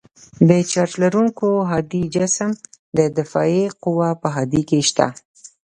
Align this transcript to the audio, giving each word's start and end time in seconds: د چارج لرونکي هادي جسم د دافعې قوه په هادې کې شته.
د 0.49 0.51
چارج 0.71 0.91
لرونکي 1.03 1.51
هادي 1.71 2.03
جسم 2.15 2.49
د 2.97 2.99
دافعې 3.17 3.65
قوه 3.83 4.09
په 4.21 4.27
هادې 4.35 4.61
کې 4.69 4.79
شته. 4.89 5.07